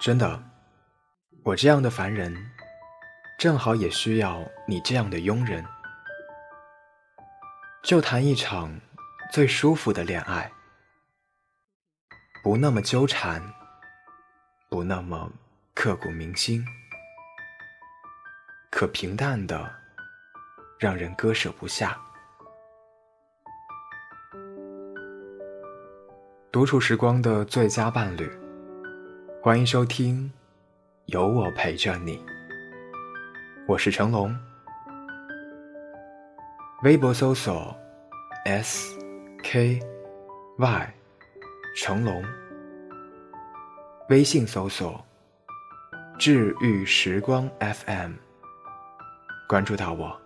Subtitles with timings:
[0.00, 0.42] 真的，
[1.42, 2.32] 我这样的凡人，
[3.36, 5.64] 正好也需要你这样的庸人，
[7.82, 8.80] 就谈一场
[9.32, 10.50] 最舒服的恋爱，
[12.44, 13.42] 不那么纠缠，
[14.70, 15.30] 不那么
[15.74, 16.64] 刻骨铭心，
[18.70, 19.68] 可平淡的
[20.78, 22.00] 让人割舍不下。
[26.52, 28.30] 独处时光的最佳伴侣，
[29.40, 30.24] 欢迎收听
[31.06, 32.16] 《有我陪着你》。
[33.68, 34.36] 我是成龙，
[36.82, 37.72] 微博搜索
[38.46, 38.98] S
[39.44, 39.78] K
[40.58, 40.94] Y
[41.76, 42.20] 成龙，
[44.08, 45.00] 微信搜索
[46.18, 48.14] 治愈时光 FM，
[49.48, 50.20] 关注到我。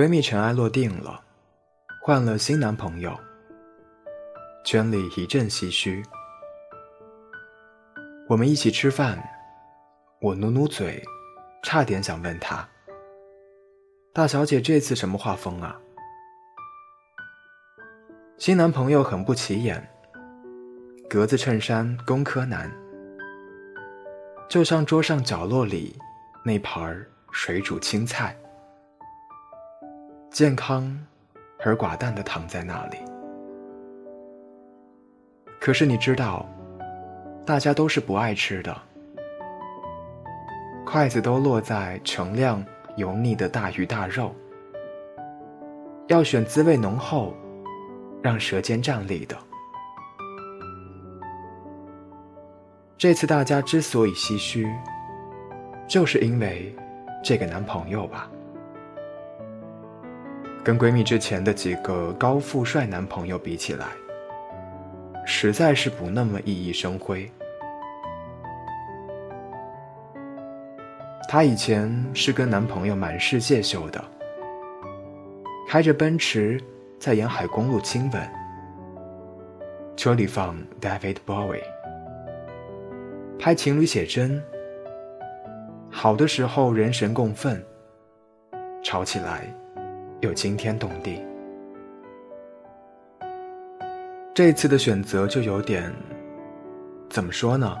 [0.00, 1.20] 闺蜜尘埃落定了，
[2.00, 3.14] 换了新男朋友，
[4.64, 6.02] 圈里一阵唏嘘。
[8.26, 9.22] 我们一起吃饭，
[10.22, 11.04] 我努努嘴，
[11.62, 12.66] 差点想问她
[14.14, 15.78] ：“大小姐这次什么画风啊？”
[18.40, 19.86] 新男朋友很不起眼，
[21.10, 22.72] 格子衬衫，工科男，
[24.48, 25.94] 就像桌上角落里
[26.42, 28.34] 那盘水煮青菜。
[30.30, 30.96] 健康
[31.64, 32.98] 而寡淡的躺在那里。
[35.60, 36.48] 可是你知道，
[37.44, 38.74] 大家都是不爱吃的，
[40.86, 42.64] 筷子都落在盛量
[42.96, 44.32] 油腻的大鱼大肉，
[46.06, 47.34] 要选滋味浓厚、
[48.22, 49.36] 让舌尖站立的。
[52.96, 54.64] 这次大家之所以唏嘘，
[55.88, 56.72] 就是因为
[57.22, 58.30] 这个男朋友吧。
[60.62, 63.86] 跟闺蜜之前的几个高富帅男朋友比起来，
[65.24, 67.30] 实在是不那么熠熠生辉。
[71.28, 74.04] 她以前是跟男朋友满世界秀的，
[75.68, 76.60] 开着奔驰
[76.98, 78.30] 在沿海公路亲吻，
[79.96, 81.62] 车里放 David Bowie，
[83.38, 84.42] 拍情侣写真，
[85.90, 87.64] 好的时候人神共愤，
[88.82, 89.54] 吵起来。
[90.20, 91.24] 又惊天动地，
[94.34, 95.90] 这次的选择就有点，
[97.08, 97.74] 怎么说呢？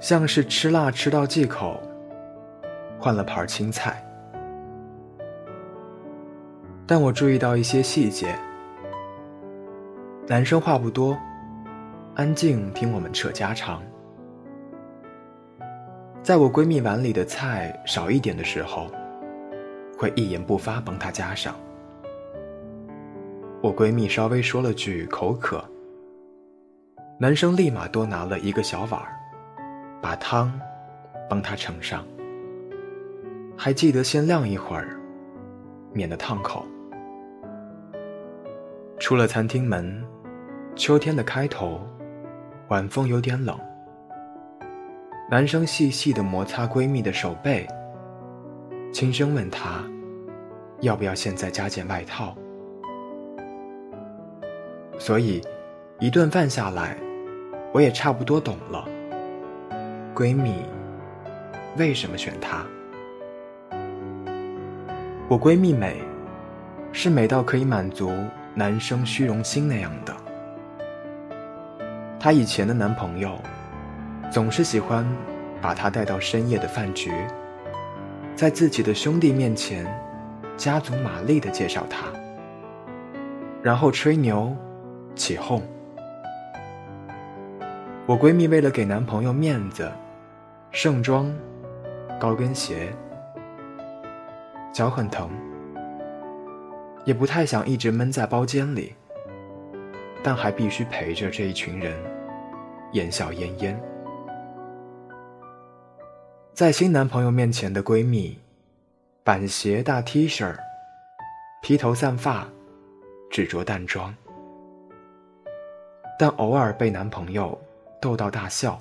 [0.00, 1.80] 像是吃辣吃到忌口，
[2.98, 4.04] 换了盘青菜。
[6.84, 8.36] 但我注意到一些细节：
[10.26, 11.16] 男生话不多，
[12.16, 13.80] 安静听我们扯家常。
[16.24, 18.90] 在我闺蜜碗里的菜少一点的时候。
[20.04, 21.54] 会一言不发帮她加上。
[23.62, 25.64] 我闺蜜稍微说了句口渴，
[27.18, 29.00] 男生立马多拿了一个小碗
[30.02, 30.52] 把汤
[31.26, 32.04] 帮她盛上，
[33.56, 35.00] 还记得先晾一会儿，
[35.94, 36.66] 免得烫口。
[38.98, 40.04] 出了餐厅门，
[40.76, 41.80] 秋天的开头，
[42.68, 43.58] 晚风有点冷，
[45.30, 47.66] 男生细细的摩擦闺蜜的手背。
[48.92, 49.82] 轻声问她
[50.80, 52.34] ：“要不要现在加件外套？”
[54.98, 55.42] 所以，
[55.98, 56.96] 一顿饭下来，
[57.72, 58.88] 我也差不多懂了。
[60.14, 60.54] 闺蜜
[61.76, 62.64] 为什么选他？
[65.28, 66.00] 我闺蜜美，
[66.92, 68.12] 是美到可以满足
[68.54, 70.14] 男生虚荣心那样的。
[72.20, 73.36] 她以前的男朋友，
[74.30, 75.04] 总是喜欢
[75.60, 77.10] 把她带到深夜的饭局。
[78.36, 79.84] 在自己的兄弟面前，
[80.56, 82.06] 加足马力的介绍他，
[83.62, 84.56] 然后吹牛、
[85.14, 85.60] 起哄。
[88.06, 89.90] 我闺蜜为了给男朋友面子，
[90.70, 91.32] 盛装、
[92.20, 92.92] 高跟鞋，
[94.72, 95.30] 脚很疼，
[97.04, 98.94] 也不太想一直闷在包间里，
[100.22, 101.96] 但还必须陪着这一群人，
[102.92, 103.80] 言笑晏晏。
[106.52, 108.38] 在新男朋友面前的闺蜜，
[109.24, 110.54] 板鞋大 T 恤，
[111.62, 112.46] 披头散发，
[113.30, 114.14] 只着淡妆，
[116.18, 117.58] 但偶尔被男朋友
[118.02, 118.78] 逗到大笑，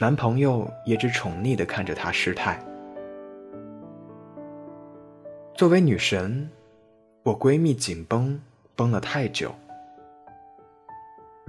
[0.00, 2.58] 男朋友也只宠溺的看着她失态。
[5.54, 6.50] 作为女神，
[7.22, 8.36] 我闺蜜紧绷
[8.74, 9.54] 绷了太久，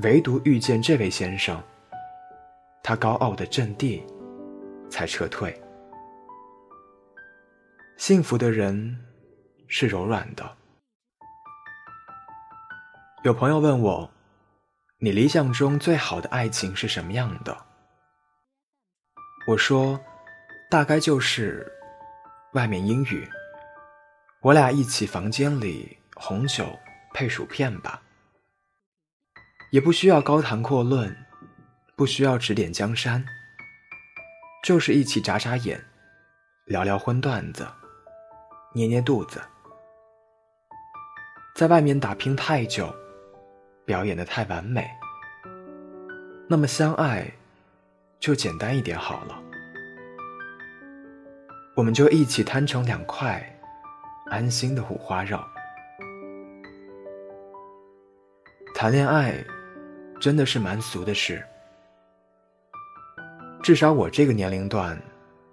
[0.04, 1.60] 唯独遇见这位先生，
[2.84, 4.04] 她高傲的阵地。
[4.88, 5.60] 才撤退。
[7.98, 9.00] 幸福的人
[9.68, 10.58] 是柔软的。
[13.24, 14.12] 有朋友问我，
[14.98, 17.66] 你理想中最好的爱情是什么样的？
[19.48, 20.04] 我说，
[20.70, 21.72] 大概就是
[22.54, 23.30] 外面阴雨，
[24.42, 26.78] 我俩一起房间里红酒
[27.14, 28.02] 配薯片吧，
[29.72, 31.16] 也不需要高谈阔论，
[31.96, 33.24] 不需要指点江山，
[34.64, 35.86] 就是一起眨眨眼，
[36.66, 37.66] 聊聊荤段子，
[38.74, 39.42] 捏捏肚子，
[41.56, 42.94] 在外面打拼太久。
[43.86, 44.90] 表演的太完美，
[46.48, 47.30] 那么相爱
[48.18, 49.38] 就简单一点好了。
[51.76, 53.44] 我们就一起摊成两块
[54.28, 55.38] 安心的五花肉。
[58.74, 59.36] 谈恋爱
[60.18, 61.46] 真的是蛮俗的事，
[63.62, 64.98] 至少我这个年龄段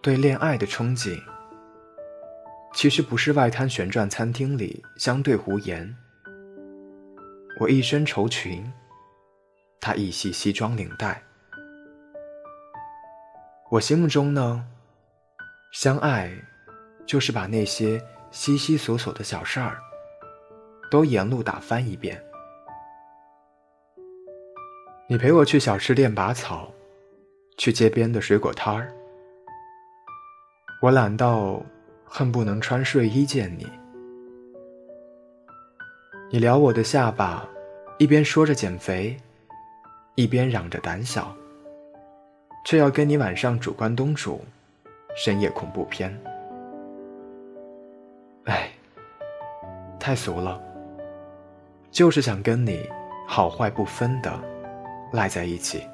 [0.01, 1.21] 对恋爱的憧憬，
[2.73, 5.97] 其实不是外滩旋转餐厅里相对无言。
[7.61, 8.73] 我一身绸裙，
[9.81, 11.23] 他一袭西装领带。
[13.71, 14.65] 我心目中呢，
[15.73, 16.33] 相爱
[17.07, 18.01] 就是把那些
[18.31, 19.79] 稀稀索索的小事儿，
[20.91, 22.23] 都沿路打翻一遍。
[25.07, 26.73] 你陪我去小吃店拔草，
[27.59, 28.93] 去街边的水果摊儿，
[30.81, 31.63] 我懒到
[32.13, 33.65] 恨不能穿睡衣见你。
[36.29, 37.49] 你撩我的下巴，
[37.99, 39.17] 一边说着减肥，
[40.17, 41.33] 一边嚷着胆小，
[42.65, 44.41] 却要跟你晚上煮关东煮，
[45.17, 46.13] 深夜恐怖片。
[48.45, 48.69] 哎，
[50.01, 50.61] 太俗了，
[51.93, 52.91] 就是想跟你
[53.25, 54.37] 好坏不分的
[55.13, 55.87] 赖在一起。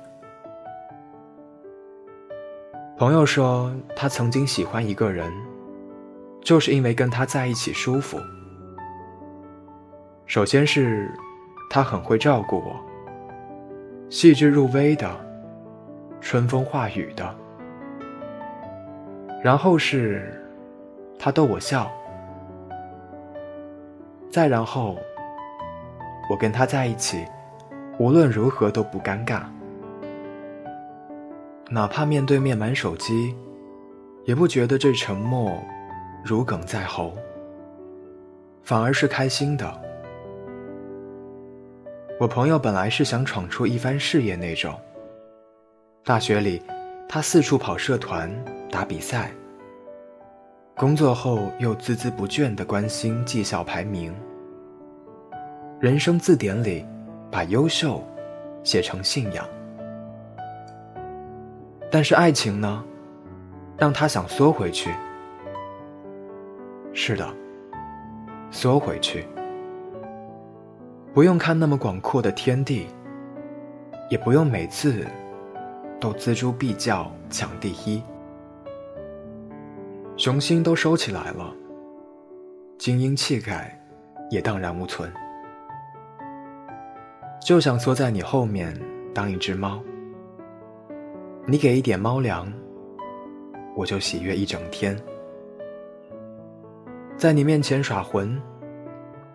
[2.96, 5.30] 朋友说，他曾经喜欢一个人，
[6.46, 8.20] 就是因为跟他在一起舒服。
[10.26, 11.10] 首先是，
[11.68, 12.76] 他很会照顾我，
[14.08, 15.10] 细致入微的，
[16.20, 17.36] 春风化雨的。
[19.42, 20.40] 然后是，
[21.18, 21.90] 他逗我笑。
[24.30, 24.96] 再然后，
[26.30, 27.24] 我跟他在一起，
[27.98, 29.42] 无论如何都不尴尬，
[31.70, 33.34] 哪怕面对面玩手机，
[34.26, 35.60] 也不觉得这沉默
[36.26, 37.12] 如鲠在喉，
[38.64, 39.80] 反而是开心的。
[42.18, 44.74] 我朋友本来是想闯出一番事业那种。
[46.02, 46.60] 大学里，
[47.08, 48.28] 他四处跑社团、
[48.72, 49.30] 打比赛。
[50.74, 54.12] 工作后又孜孜不倦地关心绩效排名。
[55.78, 56.84] 人生字典里，
[57.30, 58.02] 把优秀
[58.64, 59.46] 写成信仰。
[61.88, 62.84] 但是爱情呢，
[63.78, 64.90] 让他想缩回去。
[66.98, 67.30] 是的，
[68.50, 69.22] 缩回去。
[71.12, 72.86] 不用看那么广阔的天地，
[74.10, 75.06] 也不用每次
[76.00, 78.02] 都锱铢必较抢第一，
[80.16, 81.52] 雄心都收起来了，
[82.78, 83.78] 精英气概
[84.30, 85.12] 也荡然无存，
[87.42, 88.74] 就想缩在你后面
[89.14, 89.82] 当一只猫，
[91.44, 92.50] 你给一点猫粮，
[93.76, 94.98] 我就喜悦一整天，
[97.26, 98.40] 在你面前耍浑。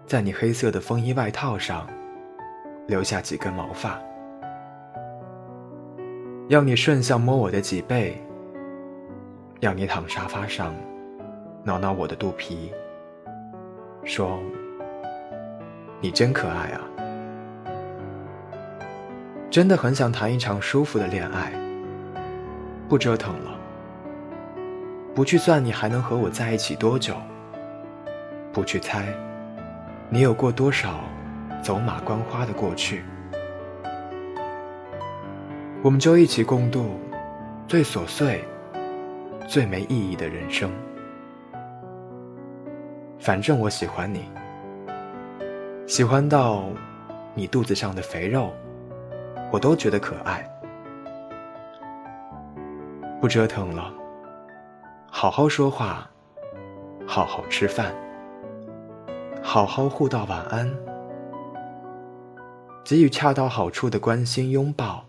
[0.05, 1.85] 在你黑色的风衣外套上
[2.87, 3.99] 留下几根毛发，
[6.47, 8.17] 要你顺向摸我的脊背，
[9.59, 10.73] 要你躺沙发上
[11.65, 12.71] 挠挠我的肚皮，
[14.05, 14.39] 说
[15.99, 16.79] ：“你真可爱啊！”
[19.51, 21.51] 真的很想谈一场舒服的恋爱，
[22.87, 23.51] 不折腾了，
[25.13, 27.15] 不去算你还能和我在一起多久，
[28.53, 29.05] 不去猜。
[30.09, 30.99] 你有过多少
[31.63, 33.03] 走马观花的过去？
[35.83, 36.99] 我们就一起共度
[37.67, 38.43] 最琐碎、
[39.47, 40.69] 最没意义的人生。
[43.17, 44.29] 反正我喜欢你，
[45.87, 46.65] 喜欢到
[47.33, 48.51] 你肚子上的肥肉，
[49.51, 50.47] 我都觉得可爱。
[53.19, 53.93] 不折腾了，
[55.07, 56.09] 好好说话，
[57.07, 57.93] 好好吃饭。
[59.43, 60.71] 好好互道晚安，
[62.85, 65.03] 给予恰到好处的关心拥抱。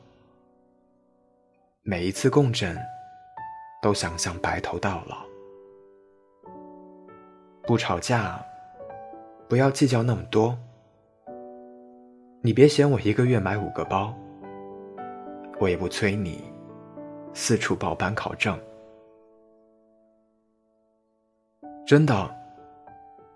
[1.82, 2.76] 每一次共枕，
[3.82, 5.18] 都想象白头到老。
[7.64, 8.44] 不吵架，
[9.48, 10.58] 不要计较那么多。
[12.40, 14.12] 你别嫌我一个月买五个包，
[15.60, 16.42] 我也不催你
[17.34, 18.58] 四处报班考证。
[21.86, 22.41] 真的，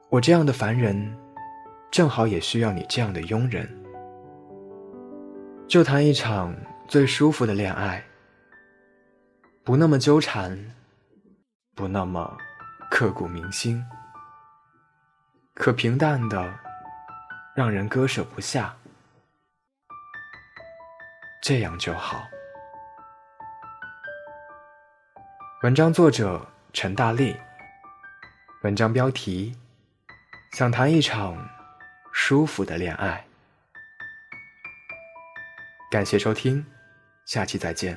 [0.09, 1.19] 我这样的凡人，
[1.91, 3.69] 正好也需要你这样的庸人。
[5.67, 6.55] 就谈一场
[6.87, 8.03] 最舒服的恋爱，
[9.65, 10.57] 不那么纠缠，
[11.75, 12.39] 不那么
[12.89, 13.85] 刻骨铭心，
[15.55, 16.55] 可平淡的
[17.57, 18.77] 让人割舍不下，
[21.43, 22.29] 这样就好。
[25.65, 27.37] 文章作者陈大力。
[28.63, 29.57] 文章标题：
[30.57, 31.37] 想谈一场
[32.15, 33.23] 舒服的恋爱。
[35.91, 36.65] 感谢收听，
[37.27, 37.95] 下期再见。